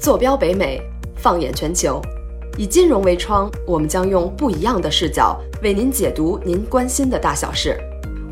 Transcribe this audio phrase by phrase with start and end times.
[0.00, 0.80] 坐标北美，
[1.16, 2.00] 放眼全球，
[2.56, 7.76] 以金融为窗，我们将用不一样的视角为您解读您关心的大小事。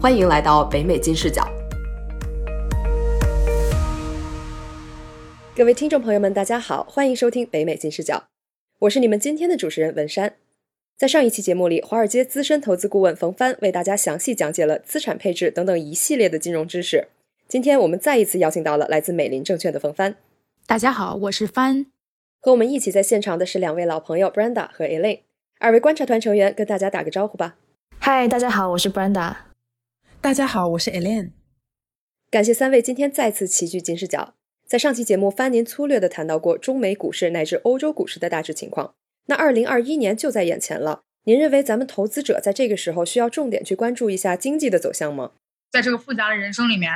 [0.01, 1.45] 欢迎来到北美金视角。
[5.57, 8.29] 各位听众朋友们，大家好，欢迎收听北美金视角，
[8.79, 10.35] 我是你们今天的主持人文山。
[10.97, 17.09] 在上一期节目里，华尔街资深投资顾问冯帆为大家详细讲解了资产配置等等一系列的金融知识。
[17.49, 20.15] 今天我们再一次邀请到了来自美林证券的冯帆。
[20.69, 21.87] 大家好，我是帆。
[22.41, 25.21] 和我们一起在现场的是两位老朋友 Brenda 和 Elaine，
[25.61, 27.57] 二位观察团成员跟大家打个招呼吧。
[28.01, 29.37] 嗨，大家好，我是 Brenda。
[30.21, 31.31] 大家好，我是 Elaine。
[32.33, 34.35] 感谢三位今天再次齐聚金视角。
[34.67, 38.97] 在上期节目，帆您粗略的谈到过中美股市乃至欧洲股市的大致情况。
[39.27, 45.31] 那二零二一年就在眼前了，您认为咱们投资者在这个时候需要重点去关注一下经济的走向吗？
[45.71, 46.91] 在这个复杂的人生里面。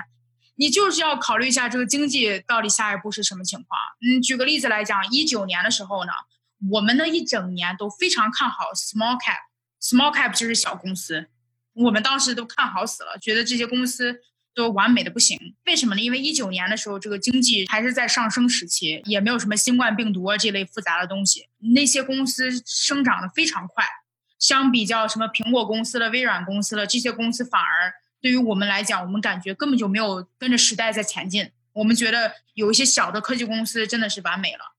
[0.56, 3.80] 你就是要考虑一下这个经济到底下一步是什么情况。
[4.02, 6.12] 嗯，举个例子来讲，一九年的时候呢，
[6.70, 11.28] 我们的一整年都非常看好 small cap，small cap 就是小公司，
[11.72, 14.20] 我们当时都看好死了，觉得这些公司
[14.54, 15.38] 都完美的不行。
[15.64, 16.00] 为什么呢？
[16.02, 23.86] 因为一九年的时候，这个经济还是在上升时期，也没有什么新冠病毒啊这类复杂的东西，那些公司生长的非常快，
[24.38, 27.94] 相比较什么苹果公司了、微软公司了，这些公司反而。
[28.20, 31.50] 对于我们来讲，我们感觉根本就没有跟着时代在前进。
[31.72, 34.74] 我们觉得有一些小的科技公司真的是完美了。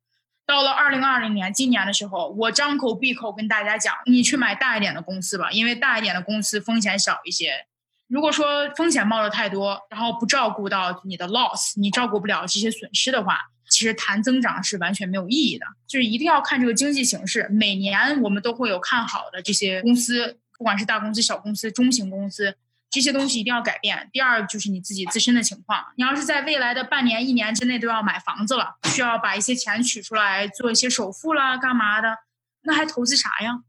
[0.46, 7.66] 到了二零二零年，今年的时候，我张口闭口跟大家讲，你去买大一点的公司吧，因为大一点的公司风险小一些。
[8.08, 13.40] 如果说风险冒的太多，然后不照顾到你的 loss，你照顾不了这些损失的话，
[13.70, 15.66] 其实谈增长是完全没有意义的。
[15.88, 22.58] 就是一定要看这个经济形势，每年我们都会有看好的这些公司，不管是大公司、小公司、中型公司。
[22.92, 24.10] 这些东西一定要改变。
[24.12, 32.18] 第二就是你自己自身的情况，你要是在未来的半年、一年之内都要买房子了，需要把一些钱取出来做一些首付啦，干嘛的？
[32.64, 33.62] 那还投资啥呀？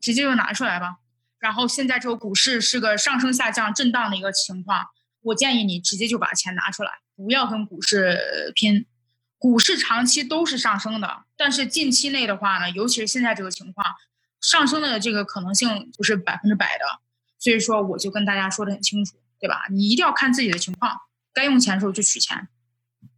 [0.00, 0.96] 直接就拿出来吧。
[1.38, 4.86] 然后现在这个股市是个上升下降、震荡的一个情况，
[5.20, 8.86] 我建议你直接就把钱拿出来，不要跟股市拼。
[9.38, 13.84] 股市长期都是上升的，但是近期内的话呢，尤其是现在这个情况，
[14.40, 17.00] 上升的这个可能性不是百分之百的。
[17.42, 19.64] 所以说，我就跟大家说的很清楚，对吧？
[19.68, 20.92] 你一定要看自己的情况，
[21.34, 22.46] 该用钱的时候就取钱。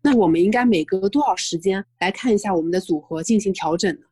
[0.00, 4.06] 那我们应该每隔多少时间来看一下我们的组合进行调整呢？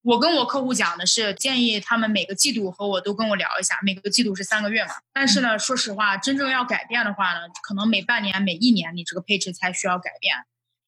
[0.00, 4.92] 我跟我客户讲的是，建议他们每个季度和我都跟我聊一下，每个季度是三个月嘛。
[5.12, 10.34] 但是呢，说实话，真正要改变的话呢，可能每半年、每一年你这个配置才需要改变。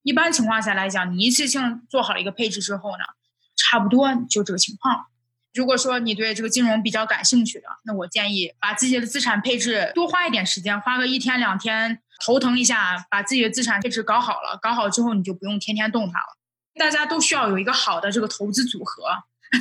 [0.02, 3.04] 一般情况下来讲，你一次性做好一个配置之后呢，
[3.54, 5.08] 差不多就这个情况。
[5.56, 14.58] 如果说你对这个金融比较感兴趣的，那我建议把自己的资产配置多花一点时间，花个一天两天头疼一下，把自己的资产配置搞好了。
[14.60, 16.36] 搞好之后，你就不用天天动它了。
[16.78, 19.04] 大家都需要有一个好的这个投资组合，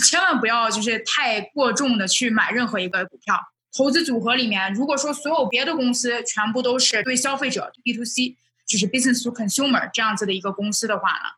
[0.06, 3.40] 千万不要就是太过重的去买任何一个股票。
[3.78, 8.36] 投资组合里面，如果说所有别的公司全部都是对消费者 B to C，
[8.68, 11.30] 就是 business to consumer 这样子的一个公司的话呢，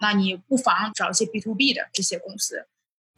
[0.00, 2.66] 那你不妨找一些 B to B 的这些公司。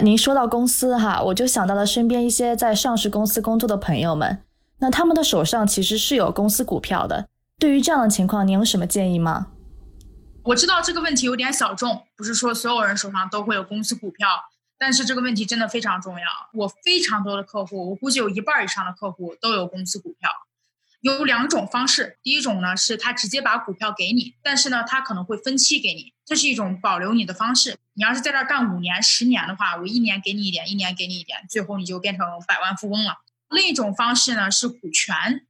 [0.00, 4.44] 您说到公司哈，我就想到了身边一些在上市公司工作的朋友们，
[4.78, 7.28] 那他们的手上其实是有公司股票的。
[7.58, 9.48] 对于这样的情况，您有什么建议吗？
[10.44, 14.28] 我知道这个问题有点小众，不是说所有人手上都会有公司股票，
[14.78, 16.24] 但是这个问题真的非常重要。
[16.54, 20.30] 我非常多的客户，我估计有一半以上的客户都有公司股票。
[21.00, 27.76] 有两种方式，第一种呢是他直接把股票给你，但是呢他可能会分期给你，这是一种保留你的方式。
[27.94, 33.18] 你要是在这儿干五年、十年的话，我一年给你一点，一年给你一点，最后你就变成百万富翁了。
[33.48, 35.46] 另一种方式呢是股权，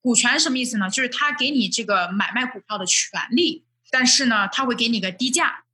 [0.00, 0.90] 股权什么意思呢？
[0.90, 5.64] 就是他给你这个买卖股票的权利，但是呢他会给你个低价，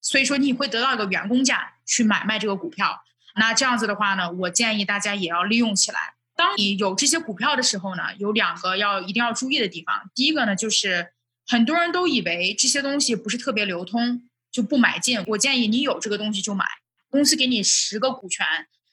[0.00, 3.04] 所以说你会得到一个员工价去买卖这个股票。
[3.36, 6.14] 那这样子的话呢，我建议大家也要利用起来。
[6.38, 10.08] 当你有这些股票的时候呢，有两个要一定要注意的地方。
[10.14, 11.12] 第一个呢，就是
[11.44, 15.20] 很多人都以为这些东西不是特别流通，就不买进。
[15.26, 16.64] 我建议你有这个东西就买。
[17.10, 18.46] 公司给你十个股权，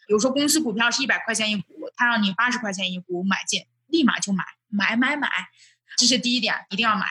[0.07, 5.29] 比如说公司股票是一百块钱一股，他让你八十块钱一股买进，立马就买，买买买。
[5.97, 7.05] 这是第一点，一定要买。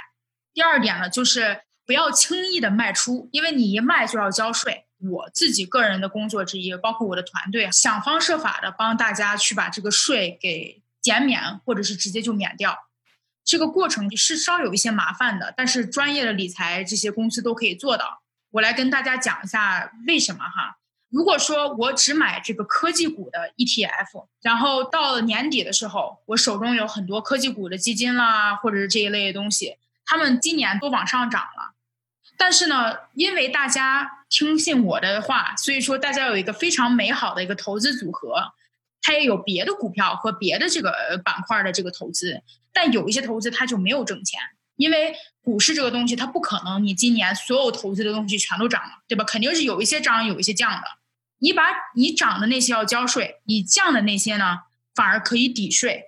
[0.53, 4.84] 第二点呢，就是不要轻易的卖出，因为你一卖就要交税。
[5.01, 12.89] 我自己个人的工作之一，包括我的团队，想方设法的帮大家去把这个税给减免，或者是直接就免掉。
[13.45, 18.23] 这个过程是稍有一些麻烦的，但是专业的理财这些公司都可以做到。
[18.53, 20.79] 我来跟大家讲一下为什么哈。
[21.11, 29.77] 如果说我只买这个科技股的 ETF，然后到了年底的时候，我手中有很多科技股的基金啦，或者是这一类的东西，
[30.07, 31.75] 他们今年都往上涨了。
[32.37, 38.53] 但是呢，因为大家听信我的话，所以说大家有一个非常美好的一个投资组合，
[39.01, 40.93] 它也有别的股票和别的这个
[41.25, 42.43] 板块的这个投资，
[42.73, 44.41] 但有一些投资它就没有挣钱，
[44.75, 49.23] 因为股市这个东西它不可能你今年所有投资的东西全都涨了，对吧？
[49.23, 50.83] 肯定是有一些涨，有一些降的。
[51.39, 51.63] 你把
[51.95, 54.63] 你涨的那些要交税，你降的那些呢，
[54.97, 56.07] 反而可以抵税。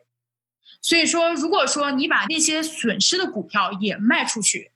[0.82, 4.72] 所以说，如果说你把那些损失的股票也卖出去。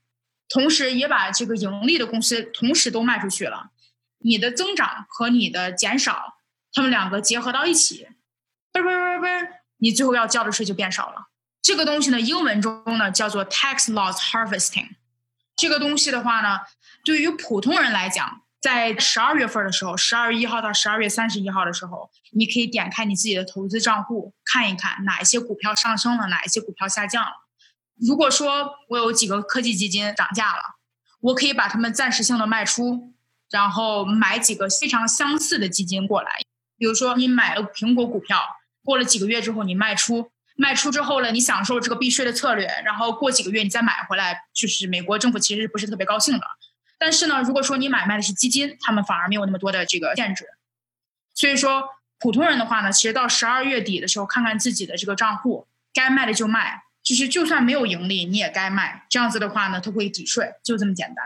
[0.50, 3.70] 同时，也把这个盈利的公司同时都卖出去了，
[4.18, 6.38] 你的增长和你的减少，
[6.72, 8.08] 他们两个结合到一起，
[8.72, 9.48] 嘣嘣嘣嘣，
[9.78, 11.28] 你最后要交的税就变少了。
[11.62, 14.88] 这个东西呢，英文中呢叫做 tax loss harvesting。
[15.54, 16.58] 这个东西的话呢，
[17.04, 27.46] 对于普通人来讲，在十二月份的时候，十二月一号到十二月三十一号的时候，你可以点开你自己的投资账户，看一看哪一些股票上升了，哪一些股票下降了。
[28.00, 30.76] 如果说我有几个科技基金涨价了，
[31.20, 33.12] 我可以把它们暂时性的卖出，
[33.50, 36.40] 然后买几个非常相似的基金过来。
[36.78, 38.40] 比如说，你买了苹果股票，
[38.82, 46.46] 过了几个月之后你卖出，卖出之后呢，你享受这个避税的策略，然后过几个月你再买回来，就是美国政府其实不是特别高兴的。
[46.98, 50.46] 但是呢，如果说你买卖的是基金，他们反而没有那么多的这个限制。
[51.34, 51.84] 所以说，
[52.18, 56.84] 普通人的话呢，其实到十二月底的时候，看看自己的这个账户，该卖的就卖。
[57.10, 59.04] 就是就算没有盈利，你也该卖。
[59.08, 61.24] 这样子的话呢，它会抵税，就这么简单。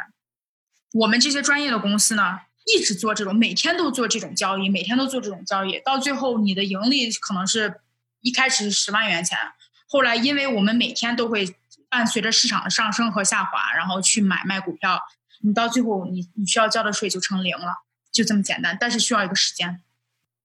[0.94, 7.82] 我们这些专业的公司呢，一直做这种，每天都做这种交易，每天都做这种交易，到最后你的盈利可能是
[8.22, 9.36] 一开始是十万元钱，
[9.86, 11.54] 后来因为我们每天都会
[11.90, 14.98] 伴随着市场的上升和下滑，然后去买卖股票，
[15.42, 18.75] 你到最后你你需要交的税就成零了，就这么简单。
[18.81, 19.82] 但是需要一个时间。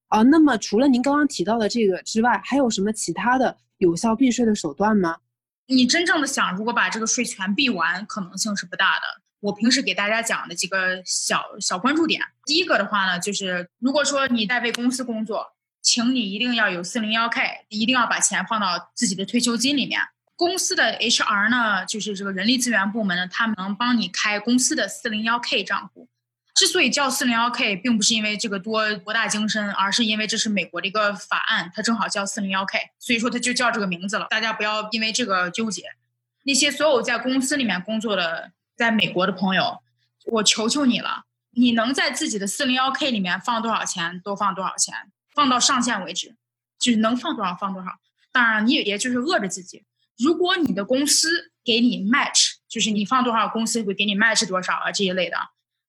[0.10, 5.16] 啊，那么除了您刚刚提到的这个之外，还有什么其他的有效避税的手段吗？
[5.70, 9.22] 你真正的想，如果把这个税全避完，可能性是不大的。
[9.40, 15.46] 我平时给大家讲的几个小小关注点，第一个的话呢，就是如果说你在为公司工作，
[15.82, 20.02] 请你一定要有四零幺 K，一定要把钱放到自己的退休金里面。
[20.36, 26.10] 公司的 HR 呢，就是这个人力资源部门呢，他们能帮你开公司的四零幺 K 账户。
[26.60, 34.28] 之所以叫四零幺 K，并不是因为这个多博大精深，而是因为这是美国的一个法案，它正好叫四零幺 K，所以说它就叫这个名字了。
[34.30, 35.84] 大家不要因为这个纠结。
[36.44, 39.82] 那些所有在公司里面工作的在美国的朋友，
[40.26, 44.94] 我求求你了，你能在自己的四零幺 K 里面放多少钱都放多少钱，
[45.34, 46.36] 放到上限为止，
[46.78, 47.92] 就是能放多少放多少。
[48.34, 49.86] 当然，你也就是饿着自己。
[50.18, 55.38] 如果你的公司给你 match，就是你放多少，公司会给你 match 多少啊这一类的。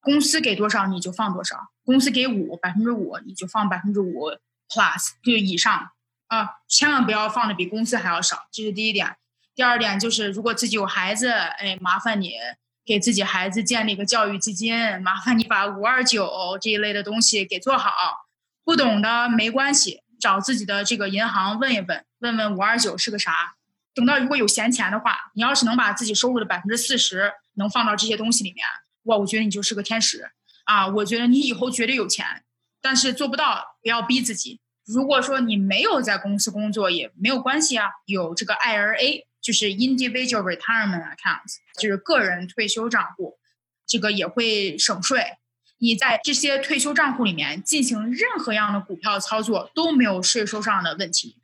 [0.01, 4.31] 公司给多少你就放多少，公司给五百分之五你就放百分之五
[4.67, 5.91] plus 就以上
[6.27, 9.15] 啊，千万不要放的比公司还要少，这是第一点。
[9.53, 12.35] 第二点就是，如果自己有孩子，哎，麻烦你
[12.85, 17.91] 给自己孩子建立个教育基金，麻烦你把五二九这一类的东西给做好。
[18.63, 23.55] 不懂的没关系，找自己的这个银行问一问，问问五二九是个啥。
[23.93, 28.65] 等到如果有闲钱的话，你要是能把自己收入的百分之四十能放到这些东西里面。
[29.03, 30.31] 哇，我觉得你就是个天使
[30.65, 30.87] 啊！
[30.87, 32.43] 我觉得你以后绝对有钱，
[32.81, 34.59] 但是做不到，不要逼自己。
[34.85, 43.37] 如果说你没有在公司工作也没有关系啊，有这个 IRA，就是 Individual Retirement Account，就是个人退休账户，
[43.87, 45.37] 这个也会省税。
[45.79, 51.37] 你在这些退休账户里面进行任何样的股票操作都没有税收上的问题。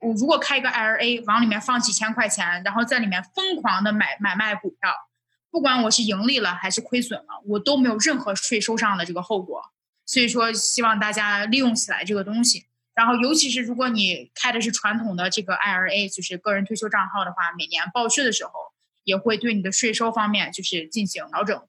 [0.00, 4.94] 我如果开一个 IRA，往里面放几千块钱，然后在里面疯狂的买买卖股票。
[5.50, 9.60] 不管我是盈利了还是亏损了，我都没有任何税收上的这个后果。
[10.06, 12.66] 所以说，希望大家利用起来这个东西。
[12.94, 18.50] 然后，尤其是如果你开的是传统的这个 IRA，就是个人退休账号的话，每年报税的时候
[19.04, 21.62] 也会对你的税收方面就是进行调整。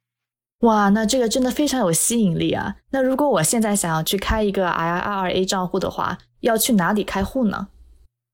[0.60, 2.76] 哇，那这个真的非常有吸引力啊！
[2.92, 7.70] 那如果我现在想要去开一个 IRA 账户的话，要去哪里开户呢？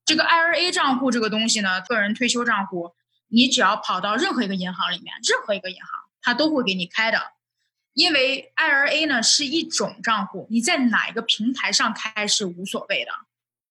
[0.05, 2.91] 这个 IRA 账户这个东西呢，个人退休账户。
[3.29, 5.89] 你只要跑到任何一个银行里面，任何一个银行，
[6.21, 7.33] 它都会给你开的。
[7.93, 13.11] 因为 IRA 呢是一种账户，你在哪一个平台上开是无所谓的。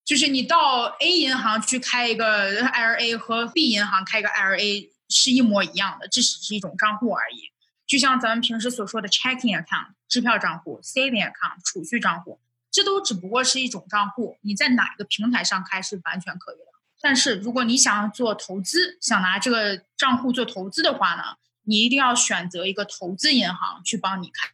[0.05, 7.51] 就是你到 A 银行去开一个 IRA 和 B 银行开个 IRA 是一模一样的，这只是一种账户而已。
[7.87, 14.39] 就像咱们平时所说的 checking account 支票账户、saving account 储蓄账户，这都只不过是一种账户。
[14.43, 16.75] 你在哪一个平台上开是完全可以的。
[17.09, 21.23] 但是，如果你想要做投资，想拿这个账户做投资的话呢，
[21.63, 24.49] 你一定要选择一个投资银行去帮你开。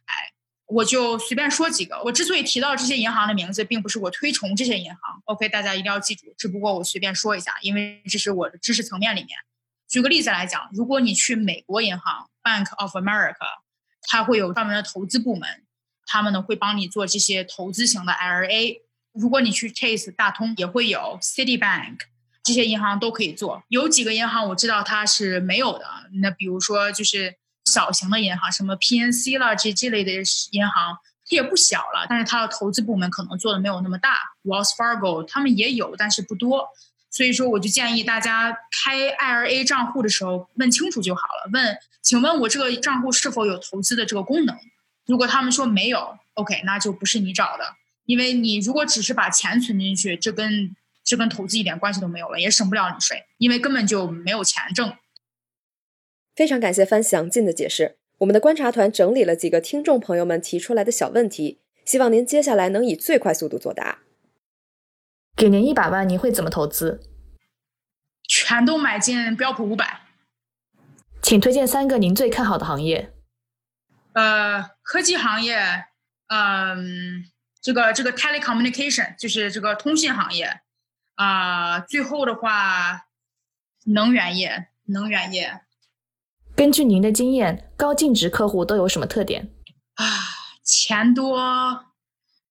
[0.67, 1.99] 我就随便说几个。
[2.03, 4.99] 我之所以提到这些银行的名字，并不是我推崇这些银行。
[5.25, 6.31] OK，大家一定要记住。
[6.37, 9.29] 只不过我随便说一下，因为这是我的知识层面里面。
[9.89, 13.47] 举个例子来讲，如果你去美国银行 Bank of America，
[14.03, 15.63] 它会有专门的投资部门，
[16.05, 18.81] 他们呢会帮你做这些投资型的 IRA。
[19.11, 21.97] 如果你去 Chase 大通也会有 Citibank
[22.43, 23.63] 这些银行都可以做。
[23.69, 25.85] 有几个银行我知道它是没有的，
[26.21, 27.35] 那比如说就是
[27.65, 30.11] 小型的银行，什么 PNC 啦这这类的
[30.51, 34.17] 银行，它也不小了，但是它的投资部门可能做的没有那么大。
[34.43, 36.67] Wells Fargo 他们也有，但是不多。
[37.09, 41.49] 所以说，我就建议大家开 IRA 账户的时候问清楚就好了。
[41.53, 44.57] 问，请问我这个账户是否有投资的这个功能？
[45.05, 47.75] 如果他们说没有，OK，那就不是你找的。
[48.05, 54.95] 因为你如果只是把钱存进去，这跟这跟投资一点关系都没有了，也省不了你税，因为根本就没有钱挣。
[56.35, 57.97] 非常感谢翻详尽的解释。
[58.19, 63.99] 我们的观察团整理了几个听众朋友们提出来的小问题，希望您接下来能以最快速度作答。
[65.35, 67.01] 给您一百万，您会怎么投资？
[68.27, 70.01] 全都买进标普五百。
[71.21, 73.13] 请推荐三个您最看好的行业。
[74.13, 75.57] 呃，科技行业，
[76.27, 77.25] 嗯，
[77.61, 80.61] 这个这个 telecommunication 就是这个通信行业，
[81.15, 83.05] 啊，最后的话，
[83.85, 85.61] 能源业，能源业。
[86.55, 89.51] 根据您的经验，高净值客户都有什么特点？
[89.95, 90.05] 啊，
[90.63, 91.85] 钱多，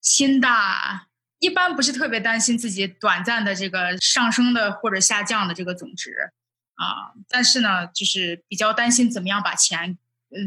[0.00, 1.08] 心大。
[1.38, 6.32] 一般不是特别担心自己短暂的这个上升的或者下降的这个总值，
[6.74, 9.98] 啊，但是呢，就是比较担心怎么样把钱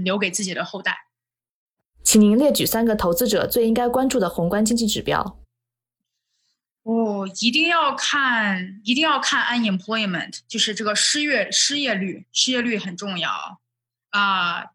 [0.04, 0.98] 留给自己的后代。
[2.02, 5.38] 请您列举三个投资者最应该关注的宏观经济指标。
[6.86, 13.60] 哦，一定要看，一定要看 unemployment，就是这个失业失业率，失业率很重要
[14.10, 14.66] 啊。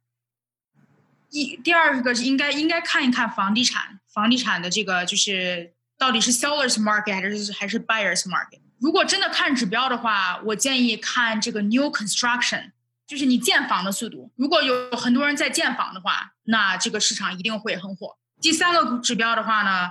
[1.30, 5.72] 一第二个是应该应该看一看房地产，房地产的这个就是。
[6.00, 8.58] 到底是 sellers market 还是还是 buyers market？
[8.78, 12.70] 如果真的看指标的话，我建议看这个 new construction，
[13.06, 14.32] 就是你建房的速度。
[14.36, 18.16] 如果有很多人在建房的话，那这个市场一定会很火。
[18.40, 19.90] 第三个指标的话呢，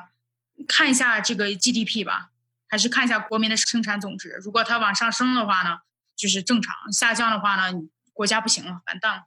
[0.68, 2.32] 看一下这个 GDP 吧，
[2.68, 4.40] 还是看一下国民的生产总值。
[4.44, 5.80] 如果它往上升的话呢，
[6.16, 7.80] 就是正常；下降的话呢，
[8.14, 9.24] 国家不行了，完蛋了。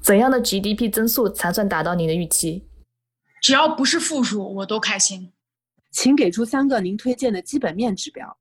[0.00, 2.66] 怎样的 GDP 增速才算达到您的预期？
[3.42, 5.32] 只要不是负数，我都开心。
[5.90, 8.38] 请给出三个您推荐的基本面指标。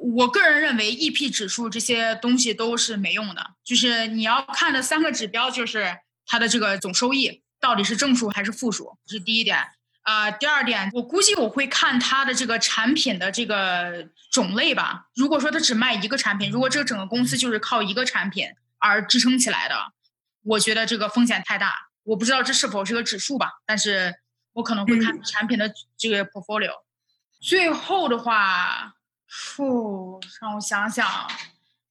[0.00, 3.54] 我个人认为，EP 指数这些东西都是没用的。
[3.62, 9.58] 就是你要看的三个指标，就是它的这个总收益到底是正数还是负数，这是第一点。
[10.02, 15.06] 啊，第二点，我估计我会看它的这个产品的这个种类吧。
[15.14, 19.76] 如果说它只卖一个产品，如果这个整个公司就是靠一个产品而支撑起来的，
[20.44, 21.88] 我觉得这个风险太大。
[22.04, 24.16] 我不知道这是否是个指数吧，但是。
[24.54, 26.70] 我可能会看产品的这个 portfolio，
[27.40, 28.92] 最后的话，
[29.26, 31.08] 负让我想想，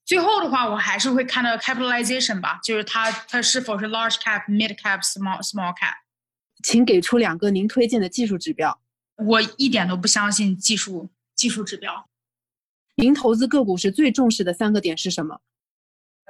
[0.05, 5.95] 最后的话我还是会看到 capitalization 吧，就是它它是否是 large cap、mid cap、small small cap。
[6.61, 8.79] 请给出两个您推荐的技术指标。
[9.15, 12.09] 我一点都不相信技术技术指标。
[12.95, 15.41] 您投资个股时最重视的三个点是什么？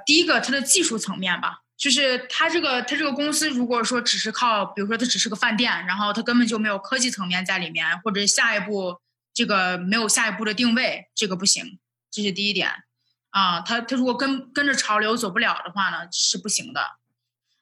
[0.05, 1.63] 第一个，它的技术层面吧。
[1.77, 8.99] 就是它这个，它这个公司如果说只是靠，比如说它只是个饭店，然后它根本就没有科技层面在里面，或者下一步
[9.33, 11.79] 这个没有下一步的定位，这个不行，
[12.11, 12.69] 这是第一点。
[13.31, 16.81] 啊，它它如果跟跟着潮流走不了的话呢，是不行的。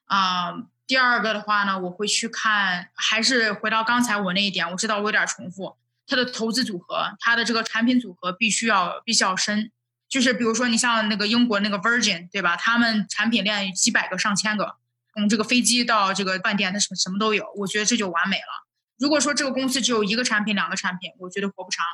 [0.04, 0.52] 啊，
[0.90, 9.70] 第二个的话呢，我会去看，还是回到刚才我那一点，我知道我有点重复，他的投资组合，他的这个产品组合必须要必须要深。
[10.08, 12.56] 就是比如说，你像那个英国那个 Virgin，对吧？
[12.56, 14.78] 他们产品链几百个、上千个，
[15.14, 17.46] 从这个飞机到这个饭店，它什么什么都有。
[17.58, 18.66] 我觉得这就完美了。
[18.98, 21.86] 如果说这个公司只有一个产品、两个产品，我觉得活不长。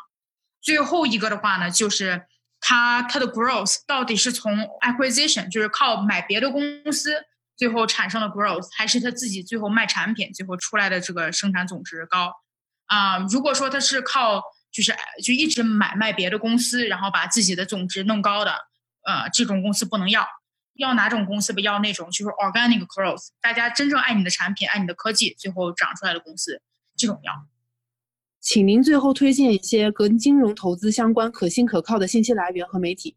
[0.63, 2.25] 最后一个的话呢，就是
[2.61, 12.33] 它它的 growth 到底是从 acquisition，就是靠买别的公司最后产生了 growth，还是他自己最后卖产品最后出来的这个生产总值高？
[12.87, 14.95] 啊，如果说他是靠就是
[15.25, 18.53] 就一直买卖别的公司，然后把自己的总值弄高的，
[19.05, 20.27] 呃，这种公司不能要。
[20.75, 26.61] 要哪种公司不要那种，就是 organic growth，大家真正爱你的产品，爱你的科技，最后长出来的公司，
[26.95, 27.33] 这种要。
[28.41, 33.17] 请您最后推荐一些跟金融投资相关、可信可靠的信息来源和媒体。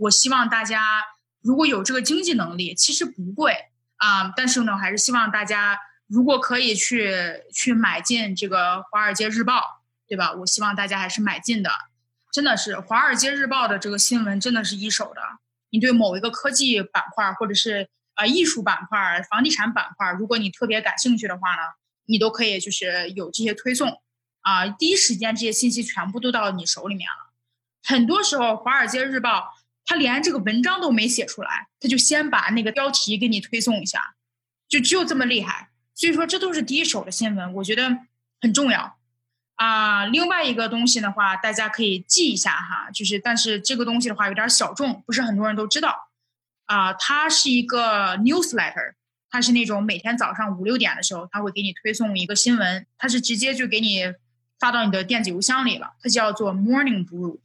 [0.00, 1.02] 我希望大家
[1.44, 3.54] 如果有这个经济能力，其实不贵
[3.98, 7.14] 啊，但是呢，还是希望大家如果可以去
[7.52, 9.58] 去买进这个《华尔街日报》。
[10.06, 10.32] 对吧？
[10.34, 11.70] 我希望大家还是买进的，
[12.30, 15.22] 真的是《华尔街日报》的这个新闻真的是一手的。
[15.70, 21.72] 你对某一个科技板块，或者是啊艺术板块、房地产板块，如果你特别感兴趣的话呢，
[22.04, 24.02] 你都可以就是有这些推送
[24.42, 27.32] 啊，第一时间这些信息全部都到你手里面了。
[27.82, 29.38] 很多时候，《华尔街日报》
[29.86, 34.14] 他连这个文章都没写出来，他就先把那个标题给你推送一下，
[34.68, 35.70] 就只有这么厉害。
[35.94, 37.98] 所以说，这都是第一手的新闻，我觉得
[38.40, 38.98] 很重要
[39.54, 40.06] 啊。
[40.06, 46.08] 另外一个东西的话，大家可以记一下哈，就是但是这个东西的话有点小众，不是很多人都知道
[46.64, 46.92] 啊。
[46.94, 48.94] 它是一个 newsletter，
[49.30, 54.02] 它是那种每天早上五六点的时候，它会给你推送一个新闻，它是直接就给你
[54.58, 55.92] 发到你的电子邮箱里了。
[56.02, 57.38] 它叫做 Morning Brew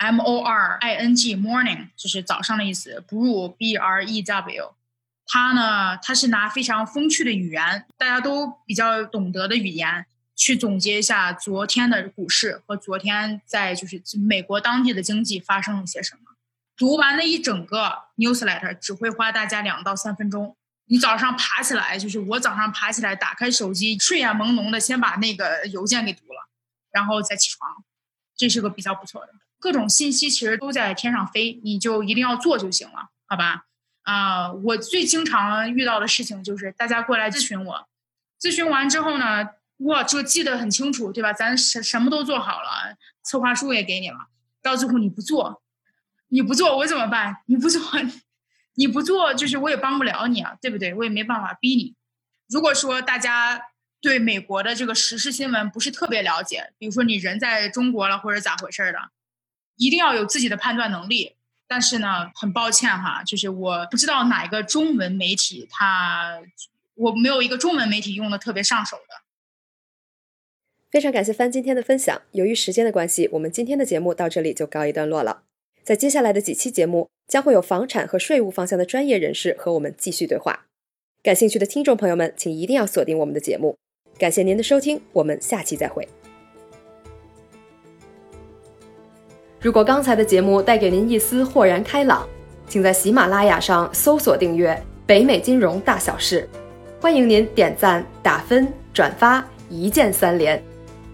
[0.00, 4.74] M O R I N G Morning，就是早上的意思，Brew B R E W。
[5.26, 16.22] 他呢，他是拿非常风趣的语言，大家都比较懂得的语言，去总结一下昨天的股市和昨天在就是美国当地的经济发生了些什么。
[16.78, 20.56] 读完那一整个 newsletter 只会花大家两到三分钟。
[20.86, 26.48] 你早上爬起来，就是我早上爬起来，打开手机，睡眼朦胧的先把那个邮件给读了，
[26.90, 27.84] 然后再起床，
[28.34, 29.34] 这是个比较不错的。
[29.60, 33.66] 各种信息其实都在天上飞，你就一定要做就行了，好吧？
[34.02, 37.86] 啊，我最经常遇到的事情就是大家过来咨询我，
[38.40, 39.46] 咨询完之后呢，
[39.80, 41.32] 哇，这记得很清楚，对吧？
[41.32, 44.16] 咱什什么都做好了，策划书也给你了，
[44.62, 45.62] 到最后你不做，
[46.28, 47.36] 你不做我怎么办？
[47.46, 47.80] 你不做，
[48.74, 50.94] 你不做就是我也帮不了你啊，对不对？
[50.94, 51.94] 我也没办法逼你。
[52.48, 53.60] 如果说大家
[54.00, 58.98] 对美国的这个时事新闻不是特别了解，比如说你人在中国了或者咋回事儿的，
[59.80, 61.34] 一定要有自己的判断能力。
[61.66, 66.40] 但是呢，很抱歉哈，就是我不知道哪一个中文媒体，它
[66.96, 69.22] 我没有一个中文媒体用的特别上手的。
[70.90, 72.20] 非常感谢帆今天的分享。
[72.32, 75.44] 由于时间的关系，我们今天的节目到这里就告一段落了。
[75.84, 80.66] 在接下来的几期节目，将会有房产和税务方向的专业人士和我们继续对话。
[81.22, 83.78] 感兴趣的听众朋友们，请一定要锁定我们的节目。
[84.18, 86.19] 感谢您的收听，我们下期再会。
[89.62, 92.26] 如果刚才的节目带给您一丝豁然开朗，
[92.66, 94.72] 请在喜马拉雅上搜索订阅
[95.04, 96.48] 《北美金融大小事》，
[97.02, 100.62] 欢迎您点赞、打分、转发，一键三连。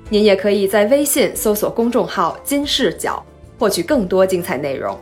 [0.08, 3.20] 您也可以在微信搜索公众号“金视角”，
[3.58, 4.96] 获取更多精彩内容。